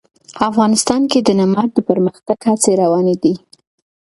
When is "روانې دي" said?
2.81-3.33